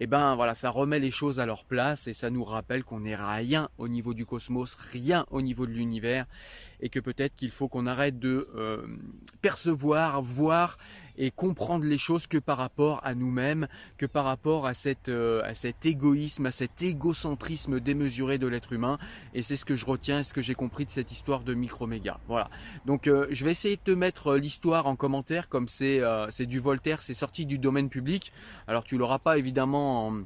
eh 0.00 0.06
ben 0.06 0.34
voilà, 0.34 0.54
ça 0.54 0.70
remet 0.70 0.98
les 0.98 1.10
choses 1.10 1.40
à 1.40 1.46
leur 1.46 1.64
place 1.64 2.06
et 2.06 2.12
ça 2.12 2.30
nous 2.30 2.44
rappelle 2.44 2.84
qu'on 2.84 3.00
n'est 3.00 3.16
rien 3.16 3.68
au 3.78 3.88
niveau 3.88 4.14
du 4.14 4.26
cosmos, 4.26 4.76
rien 4.92 5.26
au 5.30 5.40
niveau 5.40 5.66
de 5.66 5.72
l'univers 5.72 6.26
et 6.80 6.88
que 6.88 7.00
peut-être 7.00 7.34
qu'il 7.34 7.50
faut 7.50 7.68
qu'on 7.68 7.86
arrête 7.86 8.18
de 8.18 8.48
euh, 8.54 8.86
percevoir, 9.40 10.20
voir 10.20 10.76
et 11.18 11.30
comprendre 11.30 11.84
les 11.84 11.98
choses 11.98 12.26
que 12.26 12.38
par 12.38 12.58
rapport 12.58 13.00
à 13.04 13.14
nous-mêmes, 13.14 13.68
que 13.98 14.06
par 14.06 14.24
rapport 14.24 14.66
à, 14.66 14.74
cette, 14.74 15.08
euh, 15.08 15.42
à 15.44 15.54
cet 15.54 15.86
égoïsme, 15.86 16.46
à 16.46 16.50
cet 16.50 16.82
égocentrisme 16.82 17.80
démesuré 17.80 18.38
de 18.38 18.46
l'être 18.46 18.72
humain. 18.72 18.98
Et 19.34 19.42
c'est 19.42 19.56
ce 19.56 19.64
que 19.64 19.76
je 19.76 19.86
retiens 19.86 20.20
et 20.20 20.24
ce 20.24 20.34
que 20.34 20.42
j'ai 20.42 20.54
compris 20.54 20.84
de 20.84 20.90
cette 20.90 21.12
histoire 21.12 21.42
de 21.42 21.54
Microméga. 21.54 22.18
Voilà. 22.28 22.50
Donc 22.84 23.06
euh, 23.06 23.26
je 23.30 23.44
vais 23.44 23.50
essayer 23.50 23.76
de 23.76 23.82
te 23.82 23.90
mettre 23.90 24.28
euh, 24.28 24.38
l'histoire 24.38 24.86
en 24.86 24.96
commentaire, 24.96 25.48
comme 25.48 25.68
c'est 25.68 26.00
c'est 26.30 26.46
du 26.46 26.60
Voltaire, 26.60 27.02
c'est 27.02 27.14
sorti 27.14 27.46
du 27.46 27.58
domaine 27.58 27.88
public. 27.88 28.32
Alors 28.66 28.84
tu 28.84 28.96
l'auras 28.96 29.18
pas 29.18 29.38
évidemment 29.38 30.08
en 30.08 30.22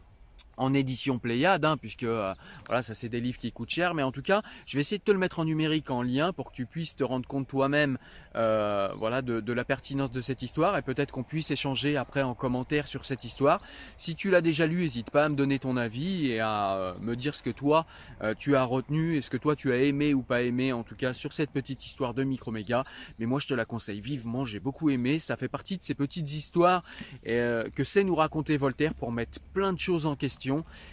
en 0.60 0.74
édition 0.74 1.18
Pléiade, 1.18 1.64
hein, 1.64 1.76
puisque 1.76 2.04
euh, 2.04 2.34
voilà, 2.66 2.82
ça 2.82 2.94
c'est 2.94 3.08
des 3.08 3.20
livres 3.20 3.38
qui 3.38 3.50
coûtent 3.50 3.70
cher, 3.70 3.94
mais 3.94 4.02
en 4.02 4.12
tout 4.12 4.22
cas, 4.22 4.42
je 4.66 4.76
vais 4.76 4.82
essayer 4.82 4.98
de 4.98 5.02
te 5.02 5.10
le 5.10 5.18
mettre 5.18 5.38
en 5.38 5.46
numérique, 5.46 5.90
en 5.90 6.02
lien, 6.02 6.32
pour 6.32 6.50
que 6.50 6.56
tu 6.56 6.66
puisses 6.66 6.96
te 6.96 7.02
rendre 7.02 7.26
compte 7.26 7.48
toi-même, 7.48 7.96
euh, 8.36 8.90
voilà, 8.96 9.22
de, 9.22 9.52
la 9.52 9.64
pertinence 9.64 10.10
de 10.10 10.20
cette 10.20 10.42
histoire, 10.42 10.76
et 10.76 10.82
peut-être 10.82 11.12
qu'on 11.12 11.24
puisse 11.24 11.50
échanger 11.50 11.96
après 11.96 12.22
en 12.22 12.34
commentaire 12.34 12.86
sur 12.86 13.04
cette 13.04 13.24
histoire. 13.24 13.60
Si 13.96 14.14
tu 14.14 14.30
l'as 14.30 14.42
déjà 14.42 14.66
lu, 14.66 14.82
n'hésite 14.82 15.10
pas 15.10 15.24
à 15.24 15.28
me 15.28 15.34
donner 15.34 15.58
ton 15.58 15.76
avis 15.76 16.30
et 16.30 16.40
à 16.40 16.76
euh, 16.76 16.94
me 17.00 17.16
dire 17.16 17.34
ce 17.34 17.42
que 17.42 17.50
toi 17.50 17.86
tu 18.36 18.54
as 18.54 18.64
retenu, 18.64 19.16
et 19.16 19.22
ce 19.22 19.30
que 19.30 19.38
toi 19.38 19.56
tu 19.56 19.72
as 19.72 19.78
aimé 19.78 20.12
ou 20.12 20.20
pas 20.20 20.42
aimé, 20.42 20.74
en 20.74 20.82
tout 20.82 20.94
cas 20.94 21.14
sur 21.14 21.32
cette 21.32 21.50
petite 21.50 21.86
histoire 21.86 22.12
de 22.12 22.22
Microméga. 22.22 22.84
Mais 23.18 23.24
moi, 23.24 23.40
je 23.40 23.46
te 23.46 23.54
la 23.54 23.64
conseille 23.64 24.00
vivement, 24.00 24.44
j'ai 24.44 24.60
beaucoup 24.60 24.90
aimé. 24.90 25.18
Ça 25.18 25.38
fait 25.38 25.48
partie 25.48 25.78
de 25.78 25.82
ces 25.82 25.94
petites 25.94 26.30
histoires 26.30 26.82
que 27.24 27.84
sait 27.84 28.04
nous 28.04 28.14
raconter 28.14 28.58
Voltaire 28.58 28.92
pour 28.92 29.10
mettre 29.10 29.40
plein 29.54 29.72
de 29.72 29.78
choses 29.78 30.04
en 30.04 30.16
question 30.16 30.49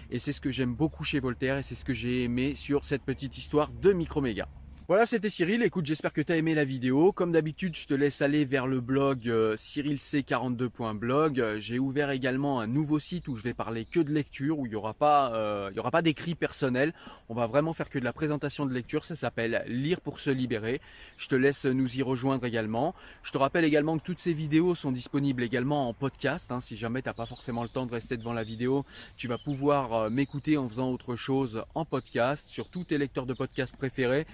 et 0.10 0.20
c'est 0.20 0.32
ce 0.32 0.42
que 0.42 0.52
j'aime 0.52 0.74
beaucoup 0.74 1.04
chez 1.04 1.20
Voltaire 1.20 1.58
et 1.58 1.64
c'est 1.64 1.76
ce 1.76 1.86
que 1.86 1.94
j'ai 1.94 2.24
aimé 2.24 2.56
sur 2.56 2.86
cette 2.86 3.04
petite 3.04 3.38
histoire 3.38 3.70
de 3.72 3.94
Microméga. 3.94 4.48
Voilà, 4.90 5.06
c'était 5.06 5.30
Cyril. 5.30 5.64
Écoute, 5.64 5.86
j'espère 5.86 6.14
que 6.14 6.22
tu 6.22 6.32
as 6.32 6.38
aimé 6.38 6.56
la 6.56 6.64
vidéo. 6.64 7.12
Comme 7.12 7.34
d'habitude, 7.34 7.76
je 7.76 7.88
te 7.88 7.94
laisse 7.94 8.22
aller 8.22 8.46
vers 8.46 8.68
le 8.68 8.80
blog 8.80 9.28
euh, 9.28 9.58
cyrilc42.blog. 9.58 11.42
Euh, 11.42 11.60
j'ai 11.60 11.78
ouvert 11.78 12.10
également 12.10 12.62
un 12.62 12.68
nouveau 12.68 12.98
site 12.98 13.28
où 13.28 13.36
je 13.36 13.44
vais 13.44 13.54
parler 13.54 13.84
que 13.84 14.00
de 14.00 14.14
lecture, 14.14 14.58
où 14.58 14.66
il 14.66 14.70
n'y 14.70 14.76
aura 14.76 14.94
pas, 14.94 15.34
euh, 15.34 15.68
il 15.74 15.76
y 15.76 15.80
aura 15.82 15.92
pas 15.92 16.02
d'écrit 16.02 16.36
personnel. 16.36 16.94
On 17.28 17.36
va 17.36 17.48
vraiment 17.48 17.74
faire 17.74 17.90
que 17.90 18.00
de 18.00 18.06
la 18.06 18.14
présentation 18.14 18.66
de 18.66 18.74
lecture. 18.74 19.04
Ça 19.04 19.16
s'appelle 19.16 19.66
Lire 19.68 20.00
pour 20.00 20.22
se 20.22 20.30
libérer. 20.30 20.80
Je 21.18 21.28
te 21.28 21.36
laisse 21.36 21.66
nous 21.66 21.98
y 21.98 22.02
rejoindre 22.02 22.46
également. 22.46 22.96
Je 23.24 23.34
te 23.34 23.38
rappelle 23.38 23.66
également 23.66 23.98
que 23.98 24.06
toutes 24.06 24.20
ces 24.20 24.32
vidéos 24.32 24.74
sont 24.74 24.94
disponibles 24.94 25.44
également 25.44 25.90
en 25.90 25.94
podcast. 25.94 26.50
Hein. 26.50 26.62
Si 26.62 26.78
jamais 26.78 27.02
tu 27.02 27.10
n'as 27.10 27.14
pas 27.14 27.26
forcément 27.26 27.64
le 27.64 27.70
temps 27.70 27.88
de 27.88 27.92
rester 27.92 28.16
devant 28.16 28.32
la 28.32 28.46
vidéo, 28.46 28.86
tu 29.18 29.28
vas 29.28 29.38
pouvoir 29.38 30.10
m'écouter 30.10 30.56
en 30.56 30.70
faisant 30.70 30.92
autre 30.92 31.18
chose 31.18 31.66
en 31.76 31.84
podcast 31.84 32.48
sur 32.48 32.70
tous 32.70 32.86
tes 32.86 32.98
lecteurs 32.98 33.26
de 33.26 33.34
podcast 33.34 33.76
préférés, 33.76 34.26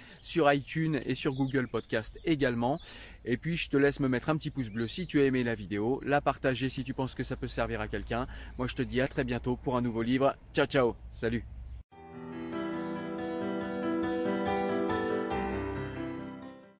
iTunes 0.52 1.00
et 1.04 1.14
sur 1.14 1.34
Google 1.34 1.68
Podcast 1.68 2.18
également. 2.24 2.78
Et 3.24 3.36
puis 3.36 3.56
je 3.56 3.70
te 3.70 3.76
laisse 3.76 4.00
me 4.00 4.08
mettre 4.08 4.28
un 4.28 4.36
petit 4.36 4.50
pouce 4.50 4.70
bleu 4.70 4.86
si 4.86 5.06
tu 5.06 5.20
as 5.20 5.24
aimé 5.24 5.44
la 5.44 5.54
vidéo, 5.54 6.00
la 6.04 6.20
partager 6.20 6.68
si 6.68 6.84
tu 6.84 6.94
penses 6.94 7.14
que 7.14 7.24
ça 7.24 7.36
peut 7.36 7.48
servir 7.48 7.80
à 7.80 7.88
quelqu'un. 7.88 8.26
Moi 8.58 8.66
je 8.66 8.74
te 8.74 8.82
dis 8.82 9.00
à 9.00 9.08
très 9.08 9.24
bientôt 9.24 9.56
pour 9.56 9.76
un 9.76 9.82
nouveau 9.82 10.02
livre. 10.02 10.34
Ciao 10.52 10.66
ciao, 10.66 10.96
salut 11.12 11.53